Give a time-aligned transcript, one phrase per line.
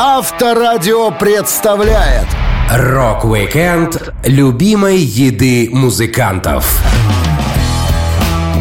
[0.00, 2.28] Авторадио представляет
[2.72, 6.80] Rock-Weekend любимой еды музыкантов.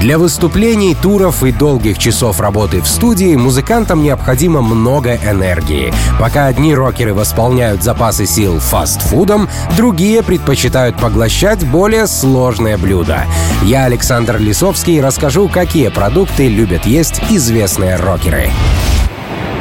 [0.01, 5.93] Для выступлений, туров и долгих часов работы в студии музыкантам необходимо много энергии.
[6.19, 9.47] Пока одни рокеры восполняют запасы сил фастфудом,
[9.77, 13.25] другие предпочитают поглощать более сложные блюда.
[13.61, 18.49] Я, Александр Лисовский, расскажу, какие продукты любят есть известные рокеры.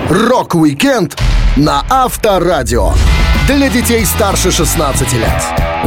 [0.08, 1.18] Rock-Weekend
[1.56, 2.92] на Авторадио.
[3.46, 5.30] Для детей старше 16 лет.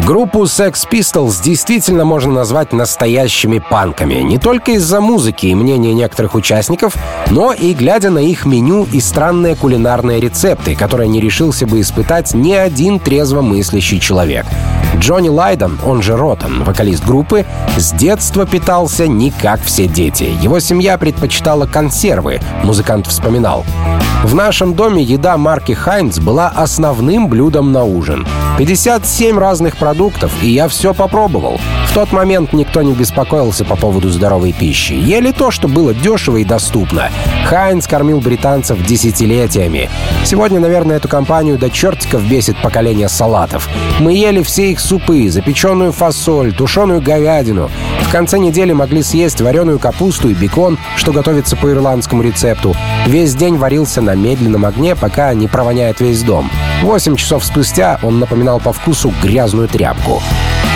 [0.04, 4.16] Группу Sex Pistols действительно можно назвать настоящими панками.
[4.16, 6.96] Не только из-за музыки и мнения некоторых участников,
[7.30, 12.34] но и глядя на их меню и странные кулинарные рецепты, которые не решился бы испытать
[12.34, 14.46] ни один трезвомыслящий человек.
[15.00, 17.46] Джонни Лайдон, он же Роттен, вокалист группы,
[17.78, 20.32] с детства питался не как все дети.
[20.42, 23.66] Его семья предпочитала консервы, музыкант вспоминал.
[24.24, 28.28] В нашем доме еда марки Хайнц была основным блюдом на ужин.
[28.58, 31.62] 57 разных продуктов, и я все попробовал.
[31.88, 34.92] В тот момент никто не беспокоился по поводу здоровой пищи.
[34.92, 37.10] Ели то, что было дешево и доступно.
[37.46, 39.90] Хайнц кормил британцев десятилетиями.
[40.26, 43.70] Сегодня, наверное, эту компанию до чертиков бесит поколение салатов.
[44.02, 47.70] Мы ели все их супы, запеченную фасоль, тушеную говядину.
[48.02, 52.76] В конце недели могли съесть вареную капусту и бекон, что готовится по ирландскому рецепту.
[53.06, 56.50] Весь день варился на медленном огне, пока не провоняет весь дом.
[56.82, 60.24] Восемь часов спустя он напоминал по вкусу грязную тряпку.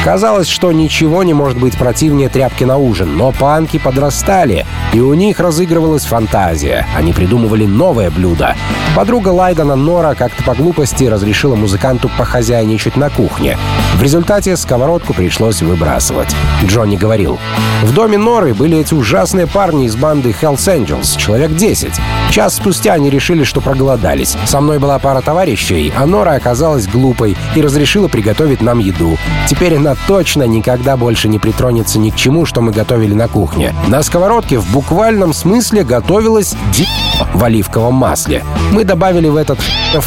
[0.03, 5.13] Казалось, что ничего не может быть противнее тряпки на ужин, но панки подрастали, и у
[5.13, 6.85] них разыгрывалась фантазия.
[6.93, 8.53] Они придумывали новое блюдо.
[8.97, 13.57] Подруга Лайдена Нора как-то по глупости разрешила музыканту похозяйничать на кухне.
[13.95, 16.35] В результате сковородку пришлось выбрасывать.
[16.65, 17.39] Джонни говорил,
[17.83, 21.93] «В доме Норы были эти ужасные парни из банды Hells Angels, человек 10.
[22.29, 24.35] Час спустя они решили, что проголодались.
[24.45, 29.17] Со мной была пара товарищей, а Нора оказалась глупой и разрешила приготовить нам еду.
[29.47, 33.73] Теперь она точно никогда больше не притронется ни к чему, что мы готовили на кухне.
[33.87, 36.87] На сковородке в буквальном смысле готовилась ди
[37.33, 38.43] в оливковом масле.
[38.71, 39.59] Мы добавили в этот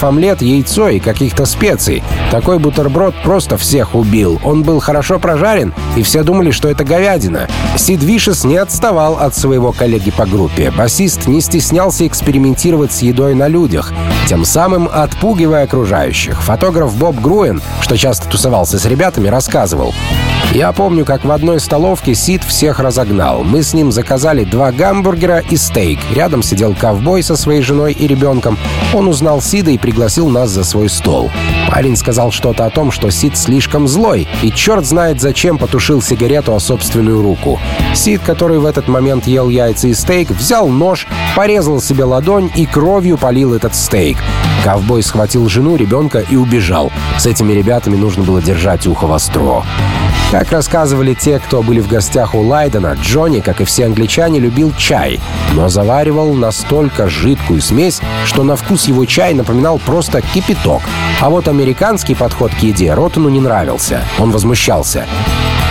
[0.02, 2.02] омлет яйцо и каких-то специй.
[2.30, 4.40] Такой бутерброд просто всех убил.
[4.44, 7.48] Он был хорошо прожарен, и все думали, что это говядина.
[7.76, 10.70] Сид Вишес не отставал от своего коллеги по группе.
[10.70, 13.92] Басист не стеснялся экспериментировать с едой на людях,
[14.28, 16.42] тем самым отпугивая окружающих.
[16.42, 19.75] Фотограф Боб Груэн, что часто тусовался с ребятами, рассказывал.
[20.52, 23.44] Я помню, как в одной столовке Сид всех разогнал.
[23.44, 25.98] Мы с ним заказали два гамбургера и стейк.
[26.14, 28.56] Рядом сидел ковбой со своей женой и ребенком.
[28.94, 31.30] Он узнал Сида и пригласил нас за свой стол.
[31.70, 36.54] Парень сказал что-то о том, что Сид слишком злой, и черт знает зачем потушил сигарету
[36.54, 37.60] о собственную руку.
[37.94, 42.64] Сид, который в этот момент ел яйца и стейк, взял нож, порезал себе ладонь и
[42.64, 44.16] кровью полил этот стейк.
[44.64, 46.90] Ковбой схватил жену, ребенка и убежал.
[47.18, 49.65] С этими ребятами нужно было держать ухо востро.
[50.30, 54.72] Как рассказывали те, кто были в гостях у Лайдена, Джонни, как и все англичане, любил
[54.76, 55.20] чай,
[55.52, 60.82] но заваривал настолько жидкую смесь, что на вкус его чай напоминал просто кипяток.
[61.20, 64.02] А вот американский подход к еде Ротану не нравился.
[64.18, 65.06] Он возмущался.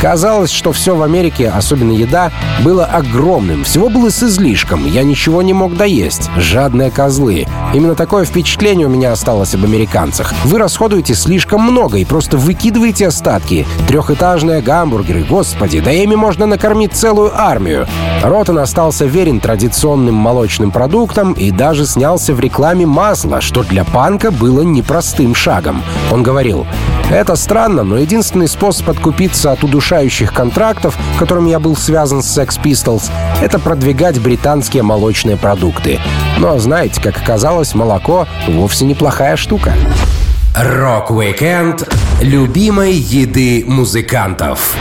[0.05, 2.31] Казалось, что все в Америке, особенно еда,
[2.63, 3.63] было огромным.
[3.63, 4.85] Всего было с излишком.
[4.85, 6.29] Я ничего не мог доесть.
[6.37, 7.47] Жадные козлы.
[7.73, 10.31] Именно такое впечатление у меня осталось об американцах.
[10.43, 13.65] Вы расходуете слишком много и просто выкидываете остатки.
[13.87, 17.87] Трехэтажные гамбургеры, господи, да ими можно накормить целую армию.
[18.21, 24.29] Ротан остался верен традиционным молочным продуктам и даже снялся в рекламе масла, что для панка
[24.29, 25.81] было непростым шагом.
[26.11, 26.67] Он говорил,
[27.11, 29.63] это странно, но единственный способ откупиться от
[29.95, 33.09] удушающих контрактов, которым я был связан с Sex Pistols,
[33.41, 35.99] это продвигать британские молочные продукты.
[36.37, 39.73] Но знаете, как оказалось, молоко вовсе неплохая штука.
[40.53, 41.87] Rock-Weekend
[42.21, 44.75] любимой еды музыкантов.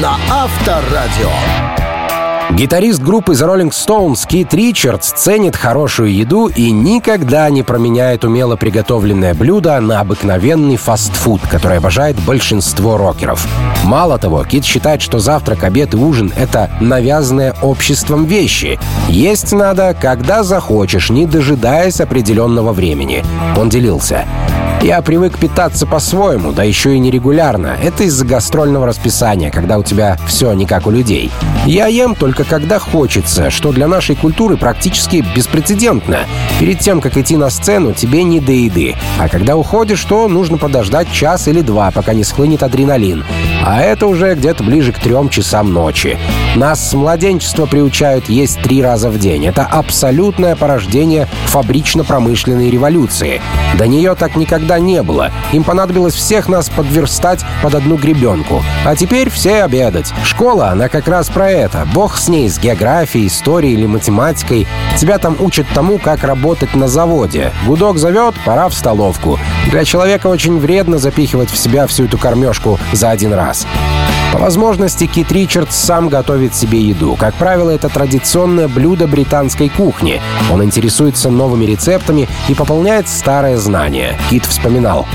[0.00, 1.77] На Авторадио.
[2.50, 8.56] Гитарист группы The Rolling Stones Кит Ричардс ценит хорошую еду и никогда не променяет умело
[8.56, 13.46] приготовленное блюдо на обыкновенный фастфуд, который обожает большинство рокеров.
[13.84, 18.80] Мало того, Кит считает, что завтрак, обед и ужин— это навязанные обществом вещи.
[19.08, 23.24] Есть надо, когда захочешь, не дожидаясь определенного времени.
[23.56, 24.24] Он делился.
[24.80, 27.76] Я привык питаться по-своему, да еще и нерегулярно.
[27.82, 31.32] Это из-за гастрольного расписания, когда у тебя все не как у людей.
[31.66, 36.20] Я ем только когда хочется, что для нашей культуры практически беспрецедентно.
[36.60, 38.94] Перед тем, как идти на сцену, тебе не до еды.
[39.18, 43.24] А когда уходишь, то нужно подождать час или два, пока не схлынет адреналин.
[43.64, 46.18] А это уже где-то ближе к трем часам ночи.
[46.56, 49.46] Нас с младенчества приучают есть три раза в день.
[49.46, 53.42] Это абсолютное порождение фабрично-промышленной революции.
[53.76, 55.30] До нее так никогда не было.
[55.52, 58.62] Им понадобилось всех нас подверстать под одну гребенку.
[58.84, 60.12] А теперь все обедать.
[60.24, 61.86] Школа, она как раз про это.
[61.92, 64.66] Бог с ней, с географией, историей или математикой.
[64.96, 67.52] Тебя там учат тому, как работать на заводе.
[67.66, 69.38] Гудок зовет, пора в столовку.
[69.70, 73.47] Для человека очень вредно запихивать в себя всю эту кормежку за один раз.
[73.48, 73.97] podcast.
[74.38, 77.16] Возможности Кит Ричардс сам готовит себе еду.
[77.16, 80.20] Как правило, это традиционное блюдо британской кухни.
[80.52, 84.16] Он интересуется новыми рецептами и пополняет старое знание.
[84.30, 85.06] Кит вспоминал.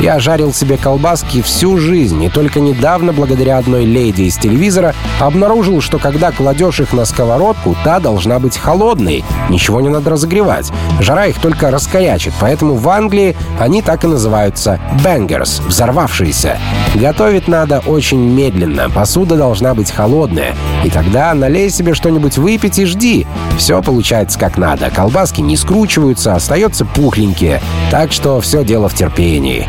[0.00, 5.80] «Я жарил себе колбаски всю жизнь, и только недавно, благодаря одной леди из телевизора, обнаружил,
[5.80, 9.24] что когда кладешь их на сковородку, та должна быть холодной.
[9.48, 10.70] Ничего не надо разогревать.
[11.00, 16.58] Жара их только раскорячит, поэтому в Англии они так и называются «бенгерс»— «взорвавшиеся».
[16.94, 20.54] Готовить надо очень медленно, посуда должна быть холодная.
[20.84, 23.26] И тогда налей себе что-нибудь выпить и жди.
[23.58, 24.90] Все получается как надо.
[24.90, 27.60] Колбаски не скручиваются, остаются пухленькие.
[27.90, 29.68] Так что все дело в терпении.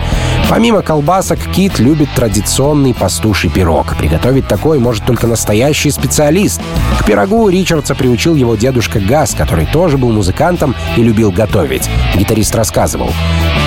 [0.49, 3.95] Помимо колбасок, Кит любит традиционный пастуший пирог.
[3.97, 6.61] Приготовить такой может только настоящий специалист.
[6.99, 11.89] К пирогу Ричардса приучил его дедушка Газ, который тоже был музыкантом и любил готовить.
[12.15, 13.11] Гитарист рассказывал.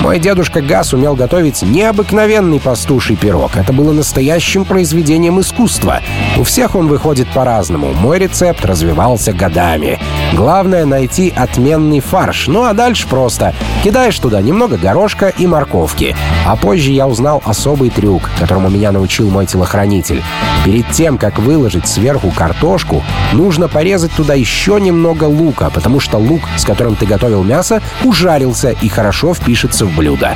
[0.01, 3.55] «Мой дедушка Газ умел готовить необыкновенный пастуший пирог.
[3.55, 6.01] Это было настоящим произведением искусства.
[6.37, 7.93] У всех он выходит по-разному.
[7.93, 9.99] Мой рецепт развивался годами.
[10.33, 12.47] Главное— найти отменный фарш.
[12.47, 13.53] Ну а дальше просто.
[13.83, 16.15] Кидаешь туда немного горошка и морковки.
[16.45, 20.23] А позже я узнал особый трюк, которому меня научил мой телохранитель.
[20.65, 23.03] Перед тем, как выложить сверху картошку,
[23.33, 28.71] нужно порезать туда еще немного лука, потому что лук, с которым ты готовил мясо, ужарился
[28.81, 30.35] и хорошо впишется в блюдо.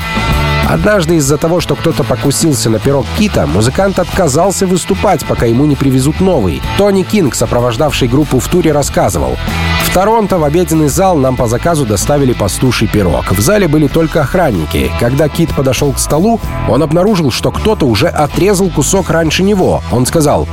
[0.67, 5.75] Однажды из-за того, что кто-то покусился на пирог Кита, музыкант отказался выступать, пока ему не
[5.75, 6.61] привезут новый.
[6.77, 9.37] Тони Кинг, сопровождавший группу в туре, рассказывал.
[9.83, 13.31] В Торонто в обеденный зал нам по заказу доставили пастуший пирог.
[13.31, 14.91] В зале были только охранники.
[14.99, 19.83] Когда Кит подошел к столу, он обнаружил, что кто-то уже отрезал кусок раньше него.
[19.91, 20.47] Он сказал,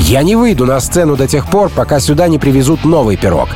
[0.00, 3.48] «Я не выйду на сцену до тех пор, пока сюда не привезут новый пирог».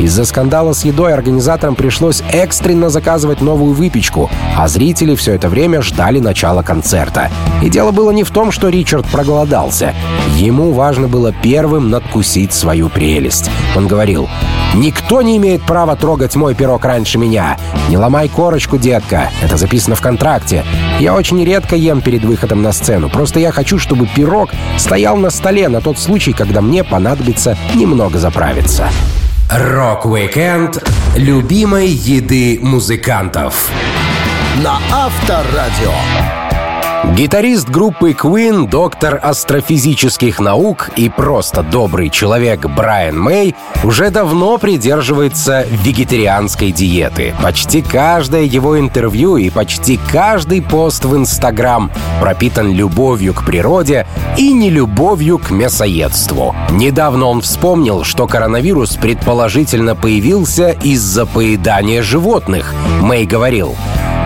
[0.00, 5.82] Из-за скандала с едой организаторам пришлось экстренно заказывать новую выпечку, а зрители все это время
[5.82, 7.30] ждали начала концерта.
[7.62, 9.94] И дело было не в том, что Ричард проголодался.
[10.36, 13.50] Ему важно было первым надкусить свою прелесть.
[13.76, 14.26] Он говорил,
[14.74, 17.58] «Никто не имеет права трогать мой пирог раньше меня.
[17.90, 19.30] Не ломай корочку, детка.
[19.42, 20.64] Это записано в контракте.
[20.98, 23.10] Я очень редко ем перед выходом на сцену.
[23.10, 28.18] Просто я хочу, чтобы пирог стоял на столе на тот случай, когда мне понадобится немного
[28.18, 28.88] заправиться».
[29.52, 30.80] Rock-Weekend
[31.16, 33.68] любимой еды музыкантов.
[34.62, 36.39] На Авторадио.
[37.04, 45.66] Гитарист группы Queen, доктор астрофизических наук и просто добрый человек Брайан Мэй уже давно придерживается
[45.70, 47.34] вегетарианской диеты.
[47.42, 54.06] Почти каждое его интервью и почти каждый пост в Инстаграм пропитан любовью к природе
[54.36, 56.54] и нелюбовью к мясоедству.
[56.70, 62.74] Недавно он вспомнил, что коронавирус предположительно появился из-за поедания животных.
[63.00, 63.74] Мэй говорил,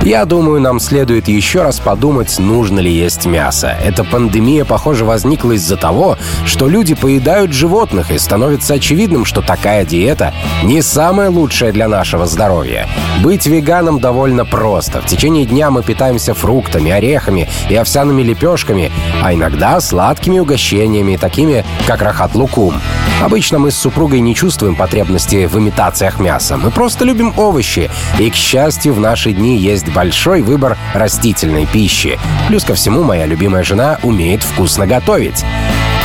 [0.04, 3.74] я думаю, нам следует еще раз подумать, нужно ли есть мясо.
[3.82, 9.86] Эта пандемия, похоже, возникла из-за того, что люди поедают животных, и становится очевидным, что такая
[9.86, 12.86] диета не самая лучшая для нашего здоровья.
[13.22, 15.00] Быть веганом довольно просто.
[15.00, 18.92] В течение дня мы питаемся фруктами, орехами и овсяными лепешками,
[19.22, 22.74] а иногда сладкими угощениями, такими как рахат-лукум.
[23.22, 26.58] Обычно мы с супругой не чувствуем потребности в имитациях мяса.
[26.58, 27.90] Мы просто любим овощи.
[28.18, 32.18] И, к счастью, в наши дни есть большой выбор растительной пищи.
[32.48, 35.44] Плюс ко всему, моя любимая жена умеет вкусно готовить.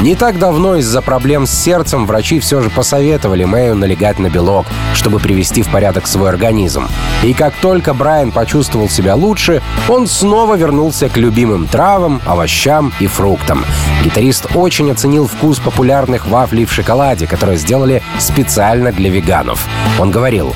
[0.02, 4.66] Не так давно из-за проблем с сердцем врачи все же посоветовали Мэю налегать на белок,
[4.94, 6.88] чтобы привести в порядок свой организм.
[7.22, 13.08] И как только Брайан почувствовал себя лучше, он снова вернулся к любимым травам, овощам и
[13.08, 13.66] фруктам.
[14.02, 19.68] Гитарист очень оценил вкус популярных вафлей в шоколаде, которые сделали специально для веганов.
[20.00, 20.56] Он говорил,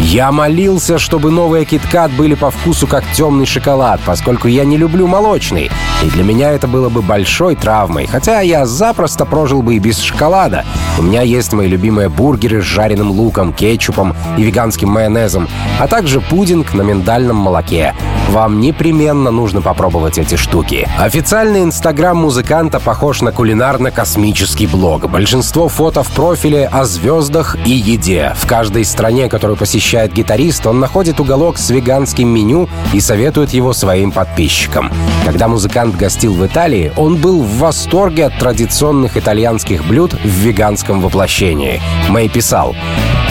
[0.00, 5.06] я молился, чтобы новые киткат были по вкусу как темный шоколад, поскольку я не люблю
[5.06, 5.70] молочный.
[6.04, 8.06] И для меня это было бы большой травмой.
[8.06, 10.64] Хотя я запросто прожил бы и без шоколада.
[10.98, 15.48] У меня есть мои любимые бургеры с жареным луком, кетчупом и веганским майонезом,
[15.80, 17.94] а также пудинг на миндальном молоке.
[18.28, 20.86] Вам непременно нужно попробовать эти штуки.
[20.98, 25.08] Официальный инстаграм музыканта похож на кулинарно-космический блог.
[25.08, 28.34] Большинство фото в профиле о звездах и еде.
[28.36, 33.72] В каждой стране, которую посещает гитарист, он находит уголок с веганским меню и советует его
[33.72, 34.92] своим подписчикам.
[35.24, 41.00] Когда музыкант гостил в Италии, он был в восторге от традиционных итальянских блюд в веганском
[41.00, 41.80] воплощении.
[42.10, 42.74] Мэй писал,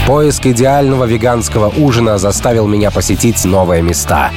[0.08, 4.32] Поиск идеального веганского ужина заставил меня посетить новые места.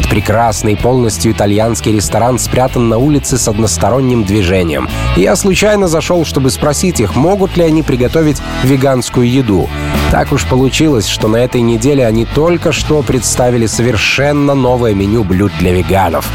[0.00, 4.88] Этот прекрасный, полностью итальянский ресторан спрятан на улице с односторонним движением.
[5.14, 9.68] Я случайно зашел, чтобы спросить их, могут ли они приготовить веганскую еду.
[10.10, 15.52] Так уж получилось, что на этой неделе они только что представили совершенно новое меню блюд
[15.58, 16.26] для веганов.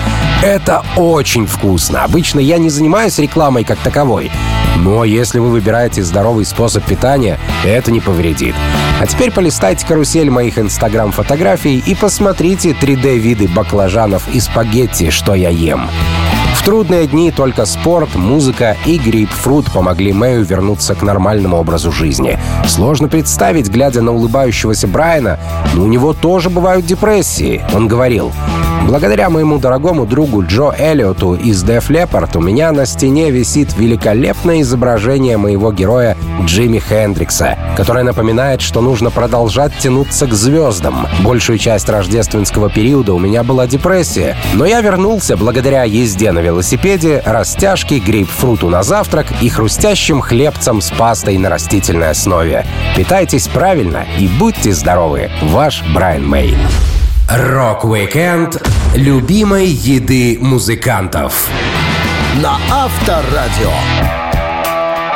[0.43, 2.03] Это очень вкусно.
[2.03, 4.31] Обычно я не занимаюсь рекламой как таковой.
[4.77, 8.55] Но если вы выбираете здоровый способ питания, это не повредит.
[8.99, 15.89] А теперь полистайте карусель моих инстаграм-фотографий и посмотрите 3D-виды баклажанов и спагетти, что я ем.
[16.55, 22.39] В трудные дни только спорт, музыка и грейпфрут помогли Мэю вернуться к нормальному образу жизни.
[22.65, 25.39] Сложно представить, глядя на улыбающегося Брайана,
[25.73, 27.63] но у него тоже бывают депрессии.
[27.73, 28.31] Он говорил,
[28.85, 34.61] Благодаря моему дорогому другу Джо Эллиоту из Def Leppard у меня на стене висит великолепное
[34.61, 41.07] изображение моего героя Джимми Хендрикса, которое напоминает, что нужно продолжать тянуться к звездам.
[41.23, 47.23] Большую часть рождественского периода у меня была депрессия, но я вернулся благодаря езде на велосипеде,
[47.25, 52.67] растяжке, грейпфруту на завтрак и хрустящим хлебцам с пастой на растительной основе.
[52.95, 55.31] Питайтесь правильно и будьте здоровы.
[55.41, 56.55] Ваш Брайан Мэй.
[57.27, 58.61] Rock-Weekend
[58.93, 61.49] любимой еды музыкантов.
[62.39, 63.71] На Авторадио.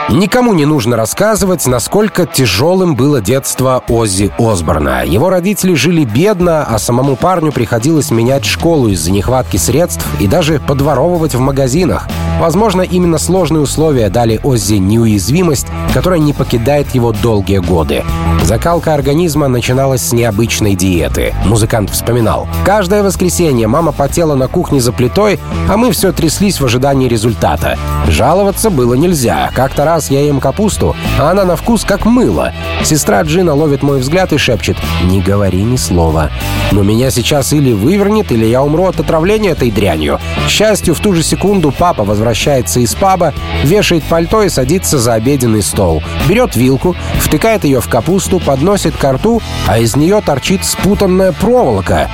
[0.09, 5.05] Никому не нужно рассказывать, насколько тяжелым было детство Оззи Осборна.
[5.05, 10.59] Его родители жили бедно, а самому парню приходилось менять школу из-за нехватки средств и даже
[10.59, 12.07] подворовывать в магазинах.
[12.39, 18.03] Возможно, именно сложные условия дали Оззи неуязвимость, которая не покидает его долгие годы.
[18.43, 21.35] Закалка организма начиналась с необычной диеты.
[21.45, 22.47] Музыкант вспоминал.
[22.63, 27.77] «Каждое воскресенье мама потела на кухне за плитой, а мы все тряслись в ожидании результата.
[28.07, 29.51] Жаловаться было нельзя.
[29.53, 32.53] Как-то раз я ем капусту, а она на вкус как мыло.
[32.83, 36.31] Сестра Джина ловит мой взгляд и шепчет «Не говори ни слова».
[36.71, 40.19] Но меня сейчас или вывернет, или я умру от отравления этой дрянью.
[40.45, 43.33] К счастью, в ту же секунду папа возвращается из паба,
[43.63, 46.03] вешает пальто и садится за обеденный стол.
[46.27, 52.09] Берет вилку, втыкает ее в капусту, подносит ко рту, а из нее торчит спутанная проволока.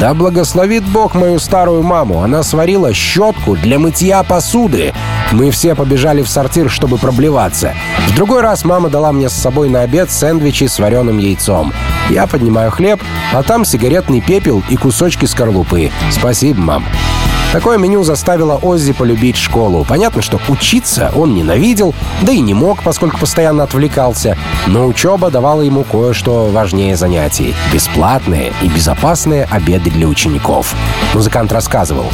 [0.00, 2.22] Да благословит Бог мою старую маму.
[2.22, 4.94] Она сварила щетку для мытья посуды.
[5.32, 7.74] Мы все побежали в сортир, чтобы проблеваться.
[8.08, 11.72] В другой раз мама дала мне с собой на обед сэндвичи с вареным яйцом.
[12.10, 13.02] Я поднимаю хлеб,
[13.34, 15.90] а там сигаретный пепел и кусочки скорлупы.
[16.10, 16.84] Спасибо, мам.
[17.52, 19.84] Такое меню заставило Оззи полюбить школу.
[19.88, 24.36] Понятно, что учиться он ненавидел, да и не мог, поскольку постоянно отвлекался.
[24.66, 27.54] Но учеба давала ему кое-что важнее занятий.
[27.72, 30.74] Бесплатные и безопасные обеды для учеников.
[31.14, 32.06] Музыкант рассказывал.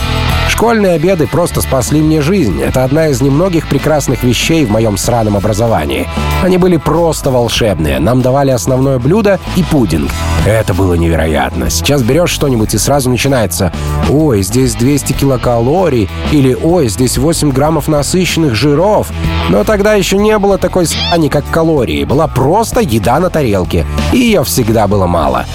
[0.55, 2.63] Школьные обеды просто спасли мне жизнь.
[2.63, 6.07] Это одна из немногих прекрасных вещей в моем сраном образовании.
[6.45, 7.99] Они были просто волшебные.
[7.99, 10.13] Нам давали основное блюдо и пудинг.
[10.47, 11.71] Это было невероятно.
[11.71, 13.73] Сейчас берешь что-нибудь и сразу начинается
[14.09, 19.09] «Ой, здесь 200 килокалорий» или «Ой, здесь 8 граммов насыщенных жиров».
[19.49, 22.05] Но тогда еще не было такой сани, как калории.
[22.05, 23.85] Была просто еда на тарелке.
[24.13, 25.47] И ее всегда было мало.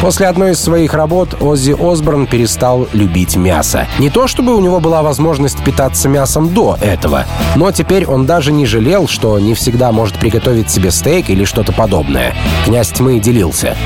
[0.00, 3.86] После одной из своих работ Оззи Осборн перестал любить мясо.
[3.98, 8.50] Не то чтобы у него была возможность питаться мясом до этого, но теперь он даже
[8.50, 12.34] не жалел, что не всегда может приготовить себе стейк или что-то подобное.
[12.64, 13.76] Князь тьмы делился.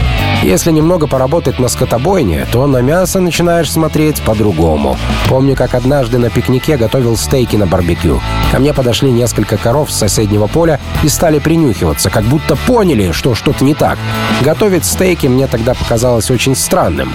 [0.44, 4.98] Если немного поработать на скотобойне, то на мясо начинаешь смотреть по-другому.
[5.26, 8.20] Помню, как однажды на пикнике готовил стейки на барбекю.
[8.52, 13.34] Ко мне подошли несколько коров с соседнего поля и стали принюхиваться, как будто поняли, что
[13.34, 13.98] что-то не так.
[14.42, 17.14] Готовить стейки мне тогда показалось очень странным.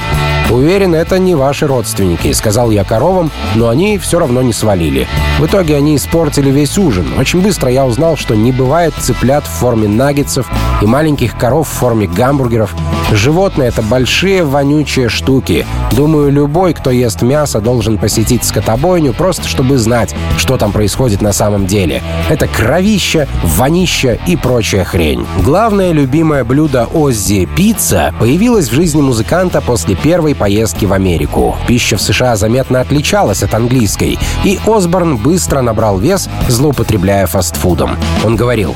[0.50, 5.08] «Уверен, это не ваши родственники»,— сказал я коровам, но они все равно не свалили.
[5.38, 7.14] В итоге они испортили весь ужин.
[7.20, 10.50] Очень быстро я узнал, что не бывает цыплят в форме наггетсов
[10.82, 12.74] и маленьких коров в форме гамбургеров.
[13.22, 15.66] Животные— это большие вонючие штуки.
[15.92, 21.34] Думаю, любой, кто ест мясо, должен посетить скотобойню, просто чтобы знать, что там происходит на
[21.34, 22.02] самом деле.
[22.30, 25.26] Это кровища, вонища и прочая хрень.
[25.44, 31.58] Главное любимое блюдо Оззи— пицца— появилось в жизни музыканта после первой поездки в Америку.
[31.68, 37.98] Пища в США заметно отличалась от английской, и Осборн быстро набрал вес, злоупотребляя фастфудом.
[38.24, 38.76] Он говорил,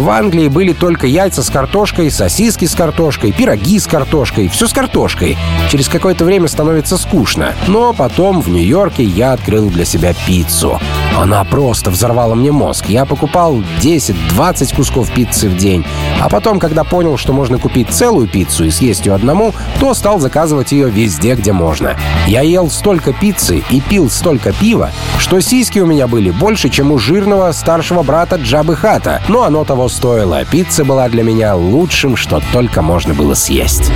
[0.00, 4.72] В Англии были только яйца с картошкой, сосиски с картошкой, пироги с картошкой, все с
[4.72, 5.36] картошкой.
[5.70, 7.54] Через какое-то время становится скучно.
[7.66, 10.80] Но потом в Нью-Йорке я открыл для себя пиццу.
[11.18, 12.86] Она просто взорвала мне мозг.
[12.88, 15.84] Я покупал 10-20 кусков пиццы в день.
[16.18, 20.18] А потом, когда понял, что можно купить целую пиццу и съесть ее одному, то стал
[20.18, 21.94] заказывать ее везде, где можно.
[22.26, 26.90] Я ел столько пиццы и пил столько пива, что сиськи у меня были больше, чем
[26.90, 29.20] у жирного старшего брата Джаббы Хатта.
[29.28, 30.44] Но оно того стоило.
[30.44, 33.92] Пицца была для меня лучшим, что только можно было съесть.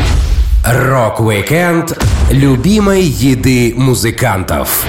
[0.64, 1.98] Рок-викенд
[2.30, 4.84] любимой еды музыкантов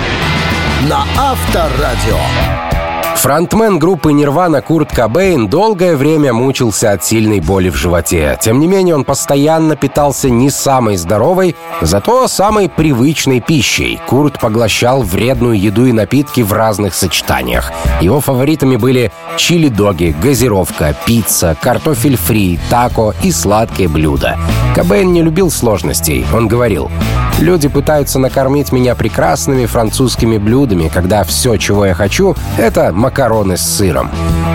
[0.90, 2.75] на Авторадио.
[3.16, 8.38] Фронтмен группы Нирвана Курт Кобейн долгое время мучился от сильной боли в животе.
[8.42, 14.00] Тем не менее, он постоянно питался не самой здоровой, зато самой привычной пищей.
[14.08, 17.72] Курт поглощал вредную еду и напитки в разных сочетаниях.
[18.02, 24.38] Его фаворитами были чили-доги, газировка, пицца, картофель фри, тако и сладкие блюда.
[24.76, 26.26] Кобейн не любил сложностей.
[26.34, 26.92] Он говорил,
[27.40, 33.62] Люди пытаются накормить меня прекрасными французскими блюдами, когда все, чего я хочу, это макароны с
[33.62, 34.10] сыром.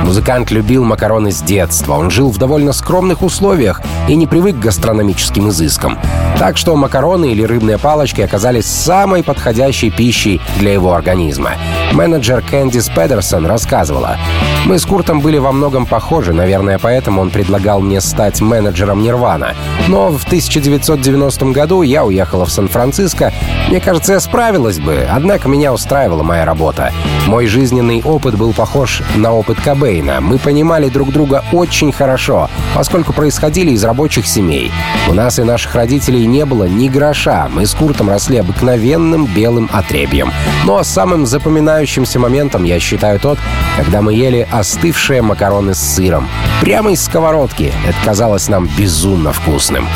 [0.04, 1.94] Музыкант любил макароны с детства.
[1.94, 6.00] Он жил в довольно скромных условиях и не привык к гастрономическим изыскам.
[6.36, 11.52] Так что макароны или рыбные палочки оказались самой подходящей пищей для его организма.
[11.92, 14.16] Менеджер Кэндис Педерсон рассказывала,
[14.64, 19.54] «Мы с Куртом были во многом похожи, наверное, поэтому он предлагал мне стать менеджером Нирвана.
[19.86, 23.32] Но в 1990 году я уехала в Сан-Франциско.
[23.68, 26.92] Мне кажется, я справилась бы, однако меня устраивала моя работа.
[27.26, 30.22] Мой жизненный опыт был похож на опыт Кобейна.
[30.22, 34.72] Мы понимали друг друга очень хорошо, поскольку происходили из рабочих семей.
[35.08, 37.50] У нас и наших родителей не было ни гроша.
[37.52, 40.32] Мы с Куртом росли обыкновенным белым отребьем.
[40.64, 43.38] Но самым запоминающимся моментом я считаю тот,
[43.76, 46.26] когда мы ели остывшие макароны с сыром.
[46.62, 47.74] Прямо из сковородки.
[47.86, 49.86] Это казалось нам безумно вкусным.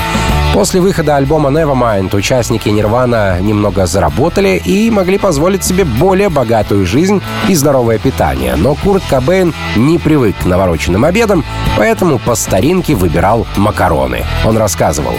[0.55, 7.21] После выхода альбома Nevermind участники Нирвана немного заработали и могли позволить себе более богатую жизнь
[7.49, 8.55] и здоровое питание.
[8.55, 11.45] Но Курт Кобейн не привык к навороченным обедам,
[11.77, 14.25] поэтому по старинке выбирал макароны.
[14.47, 15.15] Он рассказывал.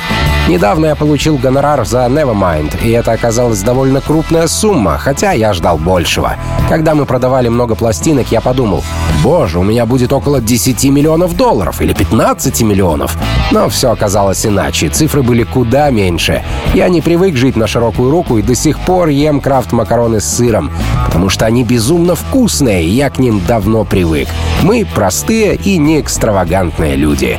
[0.47, 5.77] «Недавно я получил гонорар за Nevermind, и это оказалась довольно крупная сумма, хотя я ждал
[5.77, 6.37] большего.
[6.69, 8.83] Когда мы продавали много пластинок, я подумал,
[9.21, 13.17] боже, у меня будет около 10 миллионов долларов или 15 миллионов.
[13.51, 14.89] Но все оказалось иначе.
[14.89, 16.44] Цифры были куда меньше.
[16.74, 20.72] Я не привык жить на широкую руку и до сих пор ем крафт-макароны с сыром,
[21.05, 24.27] потому что они безумно вкусные, и я к ним давно привык.
[24.61, 27.38] Мы простые и не экстравагантные люди.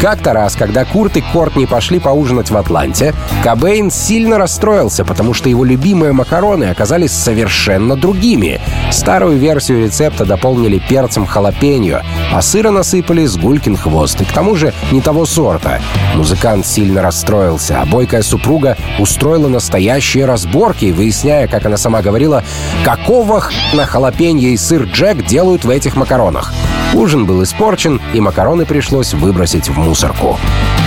[0.00, 5.48] Как-то раз, когда Курт и Кортни пошли поужинать в Атланте, Кобейн сильно расстроился, потому что
[5.48, 8.60] его любимые макароны оказались совершенно другими.
[8.90, 14.56] Старую версию рецепта дополнили перцем халапеньо, а сыра насыпали с гулькин хвост, и к тому
[14.56, 15.80] же не того сорта.
[16.14, 22.44] Музыкант сильно расстроился, а бойкая супруга устроила настоящие разборки, выясняя, как она сама говорила,
[22.84, 26.52] какого хна халапеньо и сыр Джек делают в этих макаронах.
[26.92, 30.38] Ужин был испорчен, и макароны пришлось выбросить в мусорку.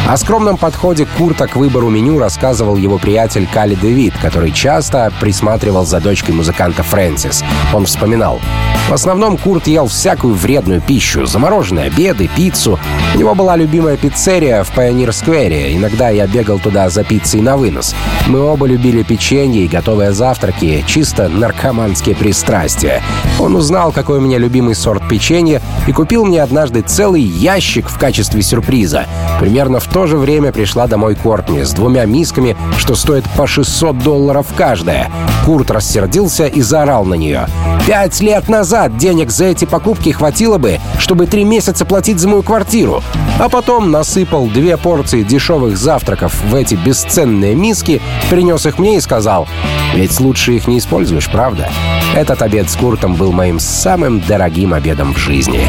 [0.08, 5.86] О скромном подходе Курта к выбору меню рассказывал его приятель Кали Дэвид, который часто присматривал
[5.86, 7.44] за дочкой музыканта Фрэнсис.
[7.74, 8.40] Он вспоминал.
[8.88, 12.80] В основном Курт ел всякую вредную пищу, замороженные обеды, пиццу.
[13.16, 15.76] У него была любимая пиццерия в Пайонир-сквере.
[15.76, 17.94] Иногда я бегал туда за пиццей на вынос.
[18.28, 23.04] Мы оба любили печенье и готовые завтраки, чисто наркоманские пристрастия.
[23.40, 28.00] Он узнал, какой у меня любимый сорт печенья и купил мне однажды целый ящик в
[28.00, 29.06] качестве сюрприза.
[29.42, 33.98] Примерно в то же время пришла домой Кортни с двумя мисками, что стоит по 600
[33.98, 35.10] долларов каждая.
[35.44, 37.48] Курт рассердился и заорал на нее.
[37.88, 42.44] «Пять лет назад денег за эти покупки хватило бы, чтобы три месяца платить за мою
[42.44, 43.02] квартиру».
[43.40, 49.02] А потом насыпал две порции дешевых завтраков в эти бесценные миски, принес их мне и
[49.02, 49.48] сказал,
[49.96, 51.72] «Ведь лучше их не используешь, правда?»
[52.14, 55.62] Этот обед с Куртом был моим самым дорогим обедом в жизни.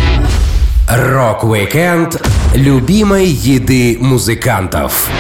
[0.91, 2.17] Рок-викенд
[2.55, 5.11] любимой еды музыкантов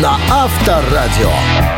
[0.00, 1.77] на Авторадио.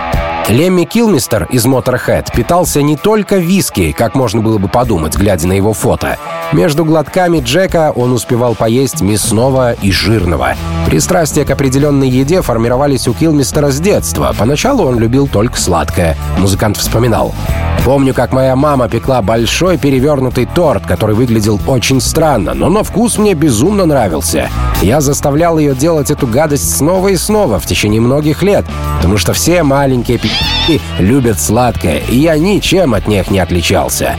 [0.51, 5.53] Лемми Килмистер из Motorhead питался не только виски, как можно было бы подумать, глядя на
[5.53, 6.19] его фото.
[6.53, 10.57] Между глотками Джека он успевал поесть мясного и жирного.
[10.87, 14.35] Пристрастия к определенной еде формировались у Килмистера с детства.
[14.37, 16.17] Поначалу он любил только сладкое.
[16.37, 17.33] Музыкант вспоминал.
[17.85, 23.17] Помню, как моя мама пекла большой перевернутый торт, который выглядел очень странно, но на вкус
[23.17, 24.51] мне безумно нравился.
[24.83, 29.33] Я заставлял ее делать эту гадость снова и снова в течение многих лет, потому что
[29.33, 30.40] все маленькие пи***и
[30.99, 34.17] любят сладкое, и я ничем от них не отличался.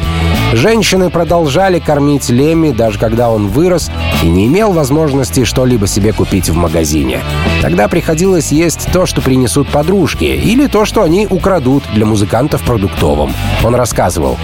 [0.53, 3.89] Женщины продолжали кормить Лемми, даже когда он вырос
[4.21, 7.19] и не имел возможности что-либо себе купить в магазине.
[7.61, 13.33] Тогда приходилось есть то, что принесут подружки, или то, что они украдут для музыкантов продуктовым.
[13.63, 14.37] Он рассказывал.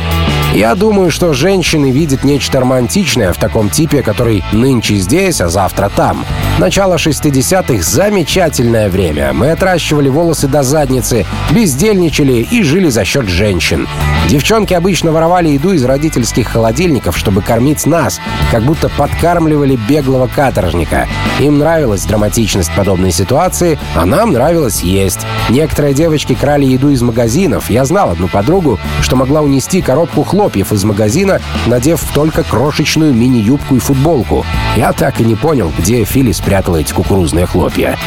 [0.57, 5.91] Я думаю, что женщины видят нечто романтичное в таком типе, который нынче здесь, а завтра
[5.95, 6.25] там.
[6.57, 9.33] Начало 60-х— замечательное время.
[9.33, 13.87] Мы отращивали волосы до задницы, бездельничали и жили за счет женщин.
[14.29, 21.07] Девчонки обычно воровали еду из родительских холодильников, чтобы кормить нас, как будто подкармливали беглого каторжника.
[21.39, 25.19] Им нравилась драматичность подобной ситуации, а нам нравилось есть.
[25.49, 27.69] Некоторые девочки крали еду из магазинов.
[27.69, 33.75] Я знал одну подругу, что могла унести коробку хлопьев из магазина, надев только крошечную мини-юбку
[33.75, 34.45] и футболку.
[34.77, 37.97] Я так и не понял, где Фили спрятала эти кукурузные хлопья.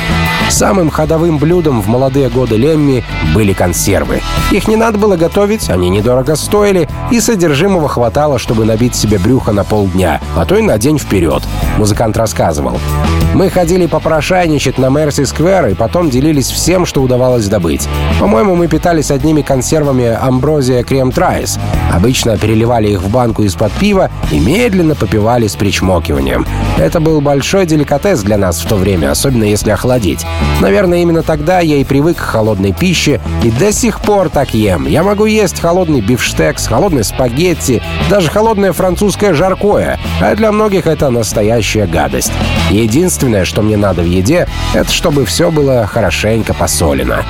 [0.48, 4.22] Самым ходовым блюдом в молодые годы Лемми были консервы.
[4.50, 9.52] Их не надо было готовить, они недорого стоили, и содержимого хватало, чтобы набить себе брюхо
[9.52, 11.42] на полдня, а то и на день вперед.
[11.76, 12.78] Музыкант рассказывал.
[13.32, 17.88] Мы ходили попрошайничать на Мерси Сквер и потом делились всем, что удавалось добыть.
[18.18, 21.58] По-моему, мы питались одними консервами Амброзия Крем Трайс.
[21.94, 26.46] Обычно переливали их в банку из-под пива и медленно попивали с причмокиванием.
[26.78, 30.24] Это был большой деликатес для нас в то время, особенно если охладить.
[30.60, 34.86] Наверное, именно тогда я и привык к холодной пище и до сих пор так ем.
[34.86, 41.10] Я могу есть холодный бифштекс, холодные спагетти, даже холодное французское жаркое, а для многих это
[41.10, 42.32] настоящая гадость.
[42.70, 47.24] Единственное, что мне надо в еде, это чтобы все было хорошенько посолено.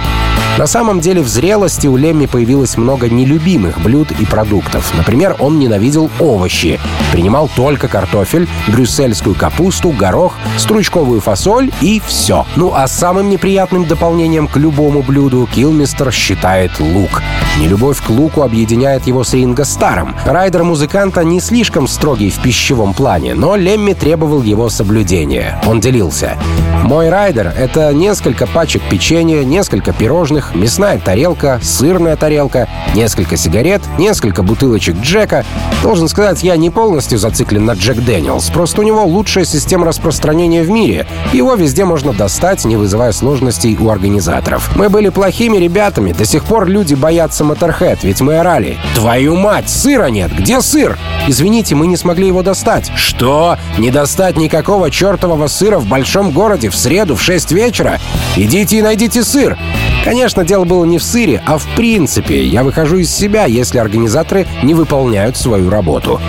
[0.59, 4.80] На самом деле в зрелости у Лемми появилось много нелюбимых блюд и продуктов.
[4.97, 6.81] Например, он ненавидел овощи.
[7.13, 12.47] Принимал только картофель, брюссельскую капусту, горох, стручковую фасоль и все.
[12.57, 17.23] Ну а самым неприятным дополнением к любому блюду Килмистер считает лук.
[17.59, 20.15] Нелюбовь к луку объединяет его с Ринго Старром.
[20.25, 25.61] Райдер музыканта не слишком строгий в пищевом плане, но Лемми требовал его соблюдения.
[25.67, 26.37] Он делился.
[26.85, 34.43] «Мой райдер— это несколько пачек печенья, несколько пирожных, мясная тарелка, сырная тарелка, несколько сигарет, несколько
[34.71, 35.45] бутылочек Джека.
[35.83, 40.63] Должен сказать, я не полностью зациклен на Jack Daniel's, просто у него лучшая система распространения
[40.63, 41.07] в мире.
[41.33, 44.71] Его везде можно достать, не вызывая сложностей у организаторов.
[44.77, 48.79] Мы были плохими ребятами, до сих пор люди боятся Motorhead, ведь мы орали.
[48.95, 50.31] «Твою мать, сыра нет!
[50.39, 52.93] Где сыр?» «Извините, мы не смогли его достать».
[52.95, 53.57] «Что?
[53.79, 57.99] Не достать никакого чертового сыра в большом городе в среду в 6 вечера?
[58.37, 59.59] Идите и найдите сыр!»
[60.05, 62.43] Конечно, дело было не в сыре, а в принципе.
[62.47, 66.21] Я выхожу из себя, если организаторы не выполняют свою работу.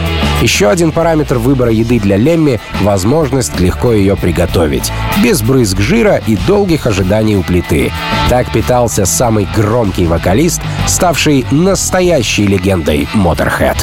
[0.42, 4.92] Еще один параметр выбора еды для Лемми— возможность легко ее приготовить.
[5.24, 7.92] Без брызг жира и долгих ожиданий у плиты.
[8.30, 13.78] Так питался самый громкий вокалист, ставший настоящей легендой Motorhead.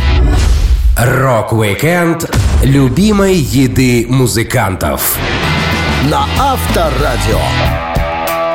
[0.98, 2.28] Рок-викенд
[2.64, 5.16] любимой еды музыкантов.
[6.10, 7.87] На Авторадио.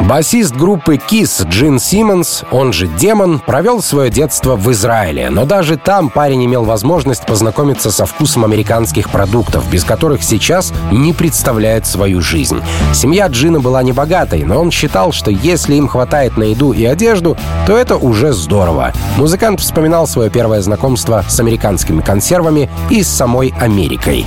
[0.08, 5.78] Басист группы Kiss Джин Симмонс, он же Демон, провел свое детство в Израиле, но даже
[5.78, 12.20] там парень имел возможность познакомиться со вкусом американских продуктов, без которых сейчас не представляет свою
[12.20, 12.62] жизнь.
[12.94, 17.38] Семья Джина была небогатой, но он считал, что если им хватает на еду и одежду,
[17.66, 18.92] то это уже здорово.
[19.16, 24.26] Музыкант вспоминал свое первое знакомство с американскими консервами и с самой Америкой.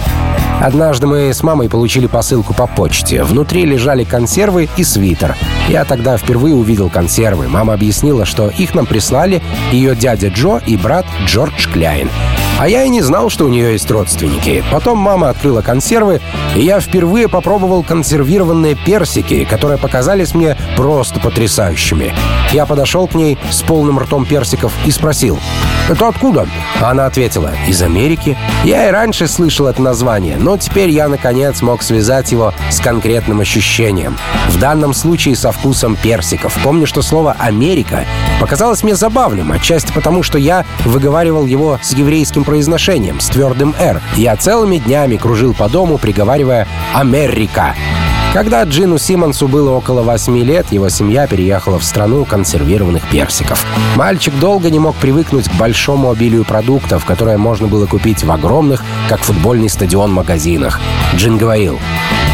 [0.61, 3.23] Однажды мы с мамой получили посылку по почте.
[3.23, 5.37] Внутри лежали консервы и свитер.
[5.69, 7.49] Я тогда впервые увидел консервы.
[7.49, 12.09] Мама объяснила, что их нам прислали ее дядя Джо и брат Джордж Кляйн.
[12.59, 14.65] А я и не знал, что у нее есть родственники.
[14.73, 16.23] Потом мама открыла консервы,
[16.55, 22.15] и я впервые попробовал консервированные персики, которые показались мне просто потрясающими.
[22.53, 25.39] Я подошел к ней с полным ртом персиков и спросил,
[25.91, 26.49] «Это откуда?»
[26.81, 28.39] Она ответила, «Из Америки».
[28.65, 33.41] Я и раньше слышал это название, но теперь я, наконец, мог связать его с конкретным
[33.41, 34.17] ощущением.
[34.49, 36.57] В данном случае со вкусом персиков.
[36.65, 38.05] Помню, что слово «Америка»
[38.41, 44.01] показалось мне забавным, отчасти потому, что я выговаривал его с еврейским произношением, с твердым «р».
[44.17, 47.75] Я целыми днями кружил по дому, приговаривая «Америка».
[48.33, 53.65] Когда Джину Симмонсу было около восьми лет, его семья переехала в страну консервированных персиков.
[53.95, 58.85] Мальчик долго не мог привыкнуть к большому обилию продуктов, которые можно было купить в огромных,
[59.09, 60.81] как футбольный стадион, магазинах.
[61.15, 61.79] Джин говорил,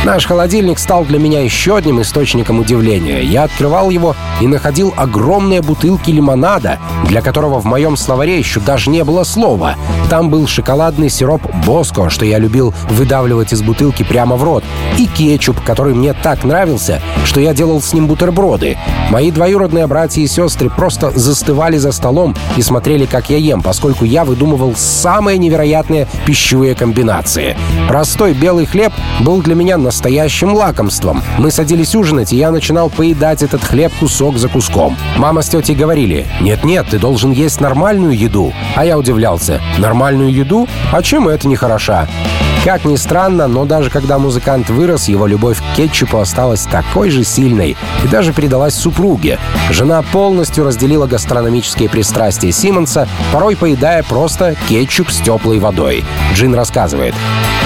[0.05, 3.23] Наш холодильник стал для меня еще одним источником удивления.
[3.23, 8.91] Я открывал его и находил огромные бутылки лимонада, для которого в моем словаре еще даже
[8.91, 9.77] не было слова.
[10.11, 14.65] Там был шоколадный сироп «Боско», что я любил выдавливать из бутылки прямо в рот,
[14.99, 18.77] и кетчуп, который мне так нравился, что я делал с ним бутерброды.
[19.11, 24.05] Мои двоюродные братья и сестры просто застывали за столом и смотрели, как я ем, поскольку
[24.05, 27.57] я выдумывал самые невероятные пищевые комбинации.
[27.87, 31.23] Простой белый хлеб был для меня настоящим лакомством.
[31.37, 34.97] Мы садились ужинать, и я начинал поедать этот хлеб кусок за куском.
[35.19, 38.55] Мама с тетей говорили, «Нет-нет, ты должен есть нормальную еду».
[38.75, 40.67] А я удивлялся, «Нормальную еду?
[40.93, 42.09] А чем это не хороша?»
[42.65, 47.25] Как ни странно, но даже когда музыкант вырос, его любовь к кетчупу осталась такой же
[47.25, 49.41] сильной и даже передалась супруге.
[49.71, 56.05] Жена полностью разделила гастрономические пристрастия Симмонса, порой поедая просто кетчуп с теплой водой.
[56.35, 57.15] Джин рассказывает.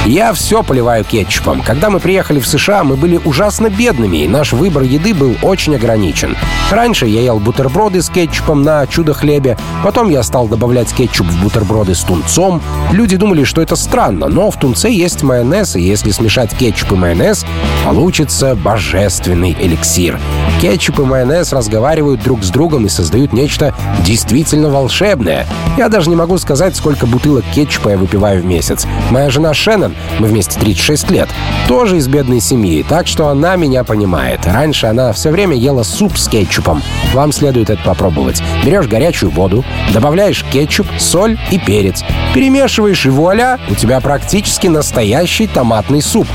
[0.07, 1.63] «Я все поливаю кетчупом.
[1.63, 5.75] Когда мы приехали в США, мы были ужасно бедными, и наш выбор еды был очень
[5.75, 6.37] ограничен.
[6.71, 11.97] Раньше я ел бутерброды с кетчупом на чудо-хлебе, потом я стал добавлять кетчуп в бутерброды
[11.97, 12.63] с тунцом.
[12.93, 16.95] Люди думали, что это странно, но в тунце есть майонез, и если смешать кетчуп и
[16.97, 17.45] майонез,
[17.85, 20.19] получится божественный эликсир.
[20.61, 25.47] Кетчуп и майонез разговаривают друг с другом и создают нечто действительно волшебное.
[25.77, 28.87] Я даже не могу сказать, сколько бутылок кетчупа я выпиваю в месяц.
[29.11, 31.29] Моя жена Шеннон, мы вместе 36 лет,
[31.69, 34.47] тоже из бедной семьи, так что она меня понимает.
[34.47, 36.83] Раньше она все время ела суп с кетчупом.
[37.13, 38.43] Вам следует это попробовать.
[38.65, 42.03] Берешь горячую воду, добавляешь кетчуп, соль и перец.
[42.35, 46.27] Перемешиваешь и вуаля, у тебя практически настоящий томатный суп.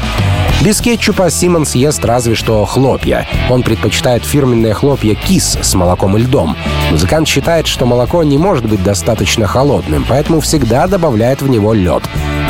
[0.61, 3.27] Без кетчупа Симмонс ест разве что хлопья.
[3.51, 6.57] Он предпочитает фирменные хлопья кис с молоком и льдом.
[6.89, 12.01] Музыкант считает, что молоко не может быть достаточно холодным, поэтому всегда добавляет в него лед.